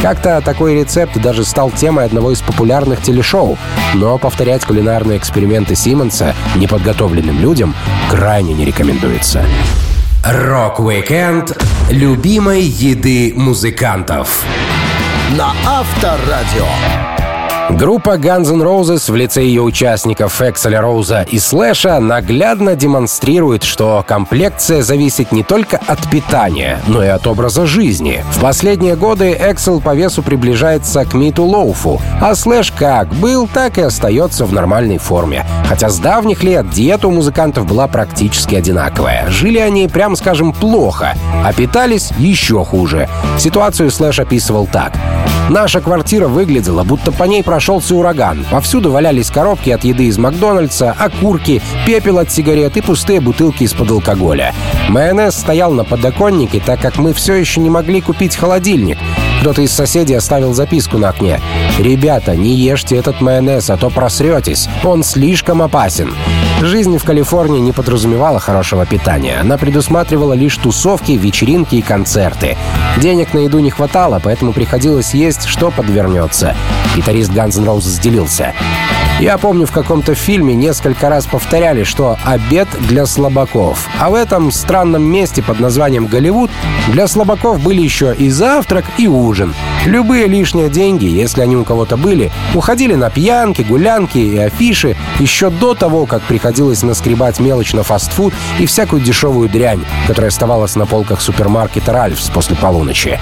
[0.02, 3.58] Как-то такой рецепт даже стал темой одного из популярных телешоу.
[3.94, 7.76] Но повторять кулинарные эксперименты Симмонса неподготовленным людям
[8.10, 9.44] крайне не рекомендуется.
[10.24, 14.46] Рок-викенд любимой еды музыкантов
[15.38, 17.31] на Авторадио.
[17.69, 24.04] Группа Guns N' Roses в лице ее участников Экселя Роуза и Слэша наглядно демонстрирует, что
[24.06, 28.24] комплекция зависит не только от питания, но и от образа жизни.
[28.32, 33.78] В последние годы Эксел по весу приближается к Миту Лоуфу, а Слэш как был, так
[33.78, 35.45] и остается в нормальной форме.
[35.67, 39.30] Хотя с давних лет диета у музыкантов была практически одинаковая.
[39.30, 43.08] Жили они, прям скажем, плохо, а питались еще хуже.
[43.38, 44.93] Ситуацию Слэш описывал так.
[45.50, 48.46] Наша квартира выглядела, будто по ней прошелся ураган.
[48.50, 53.92] Повсюду валялись коробки от еды из Макдональдса, окурки, пепел от сигарет и пустые бутылки из-под
[53.92, 54.56] алкоголя.
[54.88, 58.98] Майонез стоял на подоконнике, так как мы все еще не могли купить холодильник.
[59.42, 61.42] Кто-то из соседей оставил записку на окне.
[61.80, 64.70] «Ребята, не ешьте этот майонез, а то просретесь.
[64.84, 66.14] Он слишком опасен».
[66.62, 69.40] Жизнь в Калифорнии не подразумевала хорошего питания.
[69.42, 72.56] Она предусматривала лишь тусовки, вечеринки и концерты.
[72.98, 76.56] Денег на еду не хватало, поэтому приходилось есть, что подвернется.
[76.96, 78.54] Гитарист Guns N' Roses делился.
[79.22, 83.88] Я помню, в каком-то фильме несколько раз повторяли, что обед для слабаков.
[84.00, 86.50] А в этом странном месте под названием Голливуд
[86.88, 89.54] для слабаков были еще и завтрак, и ужин.
[89.86, 95.52] Любые лишние деньги, если они у кого-то были, уходили на пьянки, гулянки и афиши еще
[95.52, 100.88] до того, как приходилось наскребать мелочь на фастфуд и всякую дешевую дрянь, которая оставалась на
[100.88, 103.20] полках супермаркета «Ральфс» после полуночи.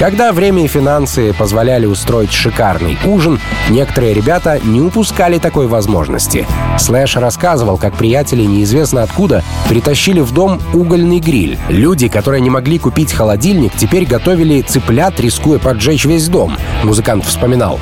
[0.00, 6.46] Когда время и финансы позволяли устроить шикарный ужин, некоторые ребята не упускали такой возможности.
[6.78, 11.58] Слэш рассказывал, как приятели неизвестно откуда притащили в дом угольный гриль.
[11.68, 16.56] Люди, которые не могли купить холодильник, теперь готовили цыплят, рискуя поджечь весь дом.
[16.82, 17.78] Музыкант вспоминал.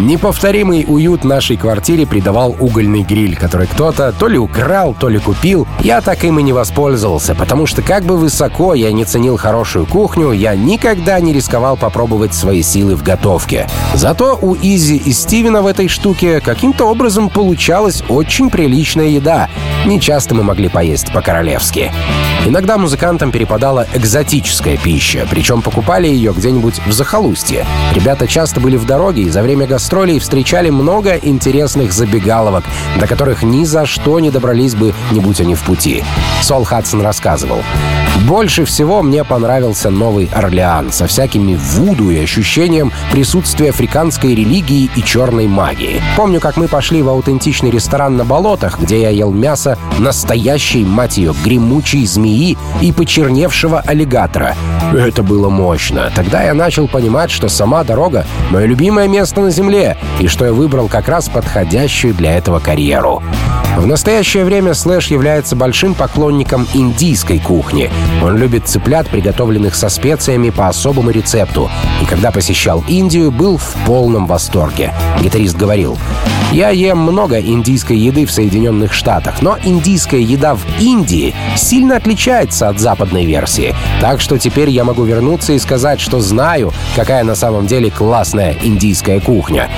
[0.00, 5.66] Неповторимый уют нашей квартире придавал угольный гриль, который кто-то то ли украл, то ли купил.
[5.80, 9.86] Я так им и не воспользовался, потому что как бы высоко я не ценил хорошую
[9.86, 13.68] кухню, я никогда не рисковал попробовать свои силы в готовке.
[13.94, 19.48] Зато у Изи и Стивена в этой штуке каким-то образом получалась очень приличная еда.
[19.86, 21.92] Не часто мы могли поесть по-королевски.
[22.44, 27.64] Иногда музыкантам перепадала экзотическая пища, причем покупали ее где-нибудь в захолустье.
[27.94, 32.64] Ребята часто были в дороге и за время гастролей встречали много интересных забегаловок,
[32.98, 36.02] до которых ни за что не добрались бы, не будь они в пути.
[36.42, 37.62] Сол Хадсон рассказывал.
[38.26, 45.02] Больше всего мне понравился Новый Орлеан со всякими вуду и ощущением присутствия африканской религии и
[45.02, 46.02] черной магии.
[46.16, 51.16] Помню, как мы пошли в аутентичный ресторан на болотах, где я ел мясо настоящей, мать
[51.16, 54.56] ее, гремучей змеи змеи и почерневшего аллигатора.
[54.92, 56.10] Это было мощно.
[56.14, 60.52] Тогда я начал понимать, что сама дорога— мое любимое место на Земле, и что я
[60.52, 63.22] выбрал как раз подходящую для этого карьеру.
[63.76, 67.90] В настоящее время Слэш является большим поклонником индийской кухни.
[68.22, 71.70] Он любит цыплят, приготовленных со специями по особому рецепту.
[72.02, 74.92] И когда посещал Индию, был в полном восторге.
[75.22, 75.98] Гитарист говорил,
[76.52, 82.68] «Я ем много индийской еды в Соединенных Штатах, но индийская еда в Индии сильно отличается
[82.68, 83.74] от западной версии.
[84.02, 88.54] Так что теперь я могу вернуться и сказать, что знаю, какая на самом деле классная
[88.62, 89.70] индийская кухня.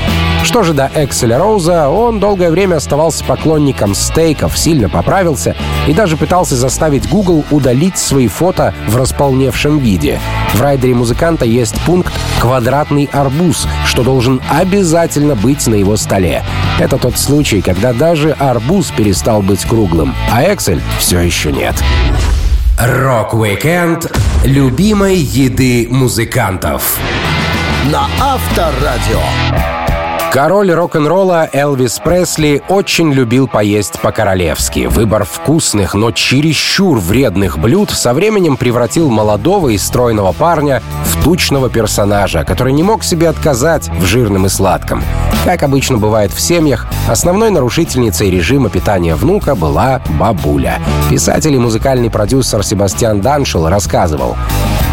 [0.42, 5.54] Что же до Экселя Роуза, он долгое время оставался поклонником стейков, сильно поправился
[5.86, 10.18] и даже пытался заставить Google удалить свои фото в располневшем виде.
[10.52, 16.42] В райдере музыканта есть пункт «Квадратный арбуз», что должен обязательно быть на его столе.
[16.78, 21.74] Это тот случай, когда даже арбуз перестал быть круглым, а Excel все еще нет.
[22.78, 24.10] Рок-викенд
[24.44, 26.98] любимой еды музыкантов
[27.92, 29.83] на Авторадио.
[30.34, 34.86] Король рок-н-ролла Элвис Пресли очень любил поесть по-королевски.
[34.86, 41.70] Выбор вкусных, но чересчур вредных блюд со временем превратил молодого и стройного парня в тучного
[41.70, 45.04] персонажа, который не мог себе отказать в жирном и сладком.
[45.44, 50.80] Как обычно бывает в семьях, основной нарушительницей режима питания внука была бабуля.
[51.08, 54.36] Писатель и музыкальный продюсер Себастьян Даншел рассказывал,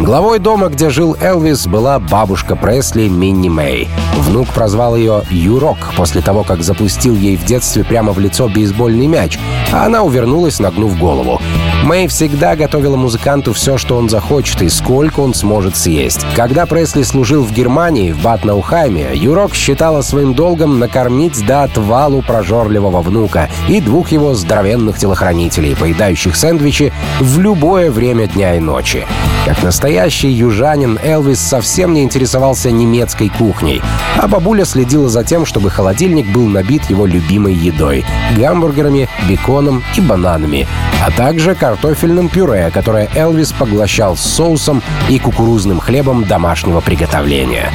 [0.02, 3.88] Главой дома, где жил Элвис, была бабушка Пресли Минни Мэй.
[4.18, 9.06] Внук прозвал ее Юрок после того, как запустил ей в детстве прямо в лицо бейсбольный
[9.06, 9.38] мяч,
[9.72, 11.40] а она увернулась, нагнув голову.
[11.84, 16.26] Мэй всегда готовила музыканту все, что он захочет и сколько он сможет съесть.
[16.36, 23.02] Когда Пресли служил в Германии, в Батнаухайме, Юрок считала своим долгом накормить до отвалу прожорливого
[23.02, 29.06] внука и двух его здоровенных телохранителей, поедающих сэндвичи в любое время дня и ночи.
[29.46, 33.82] Как настоящий южанин, Элвис совсем не интересовался немецкой кухней,
[34.18, 38.06] а бабуля следила за тем, чтобы холодильник был набит его любимой едой—
[38.38, 40.68] гамбургерами, беконом и бананами,
[41.06, 47.72] а также картофельным пюре, которое Элвис поглощал с соусом и кукурузным хлебом домашнего приготовления.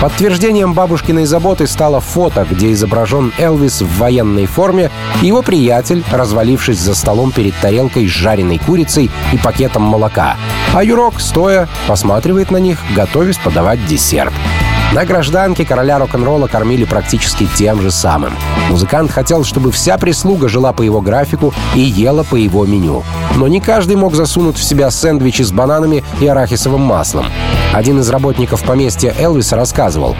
[0.00, 6.78] Подтверждением бабушкиной заботы стало фото, где изображен Элвис в военной форме и его приятель, развалившись
[6.78, 10.36] за столом перед тарелкой с жареной курицей и пакетом молока.
[10.72, 14.32] А Юрок, стоя, посматривает на них, готовясь подавать десерт.
[14.94, 18.32] На гражданке короля рок-н-ролла кормили практически тем же самым.
[18.70, 23.04] Музыкант хотел, чтобы вся прислуга жила по его графику и ела по его меню.
[23.36, 27.26] Но не каждый мог засунуть в себя сэндвичи с бананами и арахисовым маслом.
[27.74, 30.16] Один из работников поместья Элвиса рассказывал,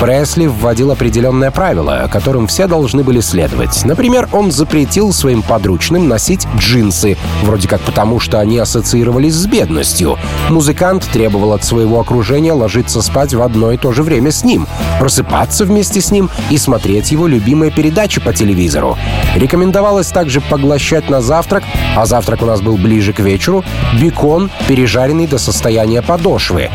[0.00, 3.84] Пресли вводил определенное правило, которым все должны были следовать.
[3.84, 10.18] Например, он запретил своим подручным носить джинсы, вроде как потому, что они ассоциировались с бедностью.
[10.50, 14.66] Музыкант требовал от своего окружения ложиться спать в одно и то же время с ним,
[14.98, 18.96] просыпаться вместе с ним и смотреть его любимые передачи по телевизору.
[19.34, 21.64] Рекомендовалось также поглощать на завтрак,
[21.96, 23.64] а завтрак у нас был ближе к вечеру,
[24.00, 26.70] бекон, пережаренный до состояния подошвы.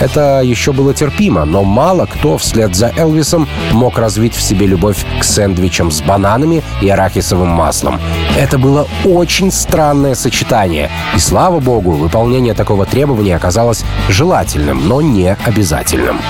[0.00, 5.04] Это еще было терпимо, но мало кто вслед за Элвисом мог развить в себе любовь
[5.20, 8.00] к сэндвичам с бананами и арахисовым маслом.
[8.36, 15.36] Это было очень странное сочетание, и слава богу, выполнение такого требования оказалось желательным, но не
[15.44, 16.20] обязательным.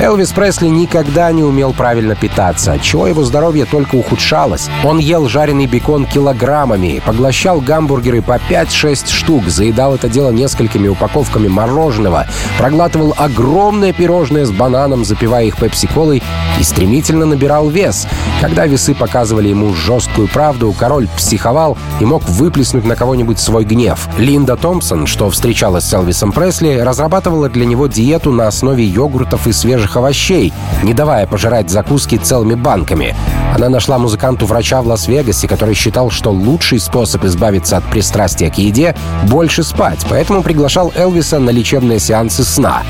[0.00, 4.70] Элвис Пресли никогда не умел правильно питаться, отчего его здоровье только ухудшалось.
[4.84, 11.48] Он ел жареный бекон килограммами, поглощал гамбургеры по 5-6 штук, заедал это дело несколькими упаковками
[11.48, 12.26] мороженого,
[12.58, 16.22] проглатывал огромное пирожное с бананом, запивая их пепси-колой
[16.60, 18.06] и стремительно набирал вес.
[18.40, 24.08] Когда весы показывали ему жесткую правду, король психовал и мог выплеснуть на кого-нибудь свой гнев.
[24.16, 29.52] Линда Томпсон, что встречалась с Элвисом Пресли, разрабатывала для него диету на основе йогуртов и
[29.52, 33.14] свежих овощей, не давая пожирать закуски целыми банками.
[33.54, 38.58] Она нашла музыканту врача в Лас-Вегасе, который считал, что лучший способ избавиться от пристрастия к
[38.58, 42.82] еде— больше спать, поэтому приглашал Элвиса на лечебные сеансы сна.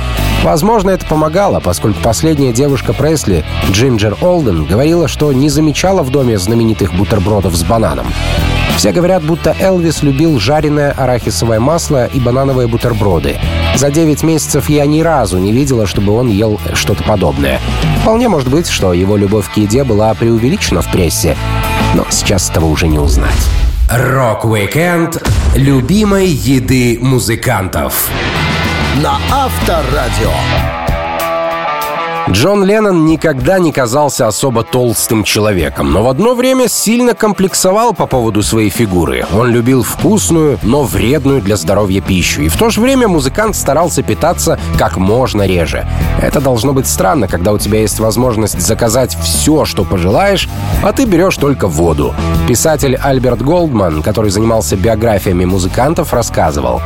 [0.42, 6.38] Возможно, это помогало, поскольку последняя девушка Пресли, Джинджер Олден, говорила, что не замечала в доме
[6.38, 8.06] знаменитых бутербродов с бананом.
[8.76, 13.38] Все говорят, будто Элвис любил жареное арахисовое масло и банановые бутерброды.
[13.74, 17.60] За 9 месяцев я ни разу не видела, чтобы он ел что-то подобное.
[18.02, 21.37] Вполне может быть, что его любовь к еде была преувеличена в прессе,
[21.94, 23.32] но сейчас этого уже не узнать.
[23.90, 25.22] Рок-викенд
[25.56, 28.08] любимой еды музыкантов
[29.02, 30.77] на Авторадио.
[32.30, 38.06] Джон Леннон никогда не казался особо толстым человеком, но в одно время сильно комплексовал по
[38.06, 39.24] поводу своей фигуры.
[39.34, 44.02] Он любил вкусную, но вредную для здоровья пищу, и в то же время музыкант старался
[44.02, 45.86] питаться как можно реже.
[46.20, 50.50] Это должно быть странно, когда у тебя есть возможность заказать все, что пожелаешь,
[50.82, 52.14] а ты берешь только воду.
[52.46, 56.82] Писатель Альберт Голдман, который занимался биографиями музыкантов, рассказывал.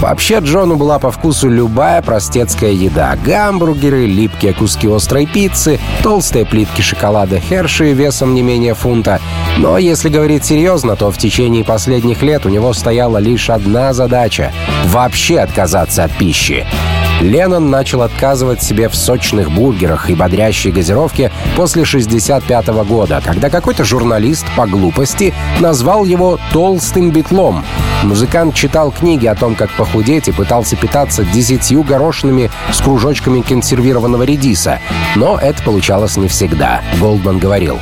[0.00, 3.16] Вообще Джону была по вкусу любая простецкая еда.
[3.24, 9.20] Гамбургеры, липкие куски острой пиццы, толстые плитки шоколада Херши весом не менее фунта.
[9.58, 14.52] Но если говорить серьезно, то в течение последних лет у него стояла лишь одна задача—
[14.86, 16.66] вообще отказаться от пищи.
[17.20, 23.84] Леннон начал отказывать себе в сочных бургерах и бодрящей газировке после 65 года, когда какой-то
[23.84, 27.64] журналист по глупости назвал его «толстым битлом».
[28.04, 34.22] Музыкант читал книги о том, как похудеть и пытался питаться десятью горошинами с кружочками консервированного
[34.22, 34.78] редиса.
[35.16, 37.78] Но это получалось не всегда, Голдман говорил.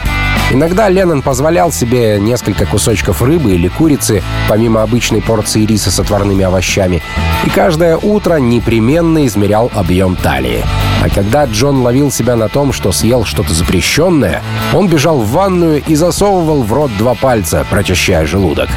[0.53, 6.45] Иногда Леннон позволял себе несколько кусочков рыбы или курицы, помимо обычной порции риса с отварными
[6.45, 7.03] овощами,
[7.45, 10.65] и каждое утро непременно измерял объем талии.
[11.03, 15.83] А когда Джон ловил себя на том, что съел что-то запрещенное, он бежал в ванную
[15.85, 18.69] и засовывал в рот два пальца, прочищая желудок.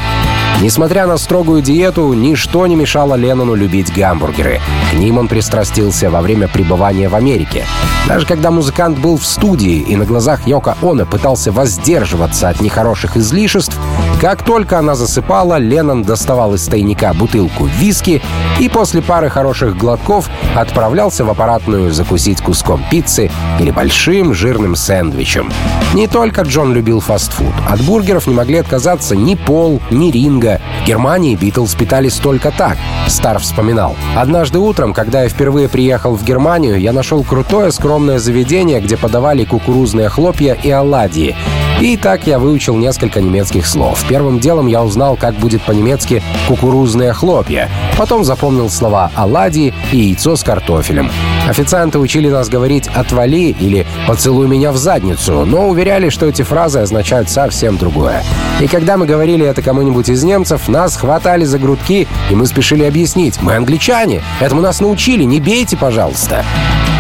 [0.62, 4.60] Несмотря на строгую диету, ничто не мешало Леннону любить гамбургеры.
[4.91, 7.66] К ним он пристрастился во время пребывания в Америке.
[8.10, 13.16] Даже когда музыкант был в студии и на глазах Йока Оно пытался воздерживаться от нехороших
[13.16, 13.78] излишеств,
[14.20, 18.22] как только она засыпала, Леннон доставал из тайника бутылку виски
[18.59, 25.49] и после пары хороших глотков отправлялся в аппаратную закусить куском пиццы или большим жирным сэндвичем.
[25.93, 27.53] Не только Джон любил фастфуд.
[27.70, 30.59] От бургеров не могли отказаться ни Пол, ни Ринга.
[30.84, 33.95] В Германии Битлз питались только так, Стар вспоминал.
[34.17, 39.45] Однажды утром, когда я впервые приехал в Германию, я нашел крутое скромное заведение, где подавали
[39.45, 41.36] кукурузные хлопья и оладьи.
[41.82, 44.04] И так я выучил несколько немецких слов.
[44.10, 47.70] Первым делом я узнал, как будет по-немецки «кукурузные хлопья».
[47.98, 51.10] Потом запомнил слова «оладьи» и «яйцо с картофелем».
[51.48, 56.80] Официанты учили нас говорить «отвали» или «поцелуй меня в задницу», но уверяли, что эти фразы
[56.80, 58.24] означают совсем другое.
[58.60, 62.84] И когда мы говорили это кому-нибудь из немцев, нас хватали за грудки, и мы спешили
[62.84, 66.44] объяснить «Мы англичане, этому нас научили, не бейте, пожалуйста».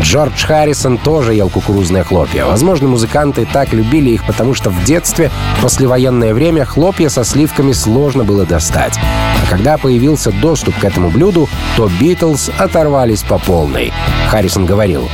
[0.01, 2.45] Джордж Харрисон тоже ел кукурузные хлопья.
[2.45, 7.71] Возможно, музыканты так любили их, потому что в детстве, в послевоенное время, хлопья со сливками
[7.71, 8.97] сложно было достать.
[8.97, 13.91] А когда появился доступ к этому блюду, то Битлз оторвались по полной.
[14.29, 15.09] Харрисон говорил,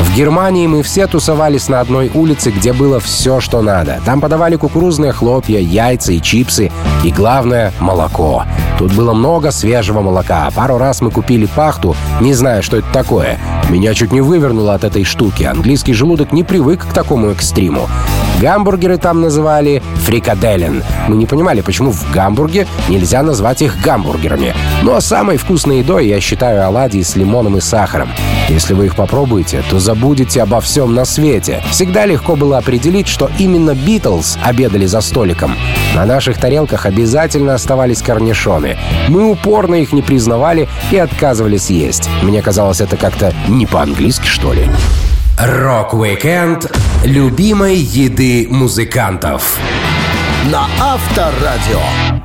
[0.00, 4.00] в Германии мы все тусовались на одной улице, где было все, что надо.
[4.04, 6.72] Там подавали кукурузные хлопья, яйца и чипсы.
[7.04, 8.44] И главное— молоко.
[8.78, 10.50] Тут было много свежего молока.
[10.54, 13.38] Пару раз мы купили пахту, не зная, что это такое.
[13.68, 15.44] Меня чуть не вывернуло от этой штуки.
[15.44, 17.88] Английский желудок не привык к такому экстриму.
[18.40, 20.82] Гамбургеры там называли фрикаделен.
[21.08, 24.54] Мы не понимали, почему в Гамбурге нельзя назвать их гамбургерами.
[24.82, 28.08] Но самой вкусной едой я считаю оладьи с лимоном и сахаром.
[28.48, 31.62] Если вы их попробуете, то забудете обо всем на свете.
[31.70, 35.54] Всегда легко было определить, что именно Битлз обедали за столиком.
[35.94, 38.78] На наших тарелках обязательно оставались корнишоны.
[39.08, 42.08] Мы упорно их не признавали и отказывались есть.
[42.22, 44.66] Мне казалось, это как-то не по-английски, что ли.
[45.42, 46.70] Рок-викенд
[47.02, 49.56] любимой еды музыкантов.
[50.52, 52.19] На Авторадио.